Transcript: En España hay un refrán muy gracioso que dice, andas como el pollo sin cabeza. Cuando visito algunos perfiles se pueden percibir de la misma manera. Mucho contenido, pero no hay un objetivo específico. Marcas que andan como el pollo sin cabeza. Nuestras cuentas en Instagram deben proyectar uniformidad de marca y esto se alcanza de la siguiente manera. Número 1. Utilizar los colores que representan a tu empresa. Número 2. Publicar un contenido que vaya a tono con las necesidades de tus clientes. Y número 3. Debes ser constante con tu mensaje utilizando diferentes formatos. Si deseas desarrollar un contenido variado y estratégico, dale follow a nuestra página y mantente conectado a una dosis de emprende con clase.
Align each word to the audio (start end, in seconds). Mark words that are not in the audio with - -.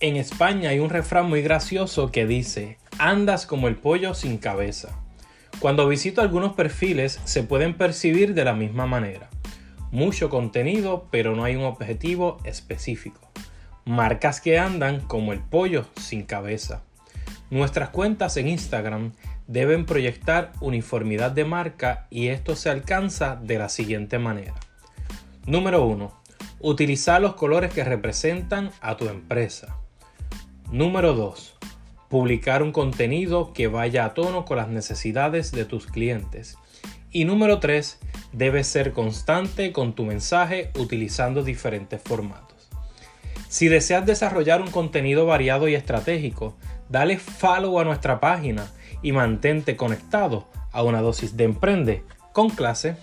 En 0.00 0.16
España 0.16 0.70
hay 0.70 0.80
un 0.80 0.90
refrán 0.90 1.28
muy 1.28 1.40
gracioso 1.40 2.10
que 2.10 2.26
dice, 2.26 2.78
andas 2.98 3.46
como 3.46 3.68
el 3.68 3.76
pollo 3.76 4.14
sin 4.14 4.38
cabeza. 4.38 4.98
Cuando 5.60 5.86
visito 5.86 6.20
algunos 6.20 6.54
perfiles 6.54 7.20
se 7.24 7.44
pueden 7.44 7.74
percibir 7.74 8.34
de 8.34 8.44
la 8.44 8.54
misma 8.54 8.86
manera. 8.86 9.30
Mucho 9.92 10.28
contenido, 10.28 11.06
pero 11.10 11.36
no 11.36 11.44
hay 11.44 11.54
un 11.54 11.64
objetivo 11.64 12.38
específico. 12.44 13.20
Marcas 13.84 14.40
que 14.40 14.58
andan 14.58 15.00
como 15.00 15.32
el 15.32 15.40
pollo 15.40 15.86
sin 15.96 16.24
cabeza. 16.24 16.82
Nuestras 17.50 17.90
cuentas 17.90 18.36
en 18.36 18.48
Instagram 18.48 19.12
deben 19.46 19.86
proyectar 19.86 20.52
uniformidad 20.60 21.30
de 21.30 21.44
marca 21.44 22.08
y 22.10 22.28
esto 22.28 22.56
se 22.56 22.68
alcanza 22.68 23.36
de 23.36 23.58
la 23.58 23.68
siguiente 23.68 24.18
manera. 24.18 24.54
Número 25.46 25.84
1. 25.86 26.12
Utilizar 26.60 27.20
los 27.20 27.34
colores 27.34 27.72
que 27.72 27.84
representan 27.84 28.70
a 28.80 28.96
tu 28.96 29.08
empresa. 29.08 29.76
Número 30.74 31.12
2. 31.12 31.54
Publicar 32.08 32.60
un 32.64 32.72
contenido 32.72 33.52
que 33.52 33.68
vaya 33.68 34.04
a 34.04 34.12
tono 34.12 34.44
con 34.44 34.56
las 34.56 34.66
necesidades 34.66 35.52
de 35.52 35.64
tus 35.64 35.86
clientes. 35.86 36.58
Y 37.12 37.26
número 37.26 37.60
3. 37.60 38.00
Debes 38.32 38.66
ser 38.66 38.92
constante 38.92 39.70
con 39.70 39.92
tu 39.94 40.02
mensaje 40.02 40.72
utilizando 40.76 41.44
diferentes 41.44 42.02
formatos. 42.02 42.68
Si 43.46 43.68
deseas 43.68 44.04
desarrollar 44.04 44.62
un 44.62 44.72
contenido 44.72 45.26
variado 45.26 45.68
y 45.68 45.76
estratégico, 45.76 46.56
dale 46.88 47.18
follow 47.18 47.78
a 47.78 47.84
nuestra 47.84 48.18
página 48.18 48.66
y 49.00 49.12
mantente 49.12 49.76
conectado 49.76 50.48
a 50.72 50.82
una 50.82 51.02
dosis 51.02 51.36
de 51.36 51.44
emprende 51.44 52.02
con 52.32 52.50
clase. 52.50 52.96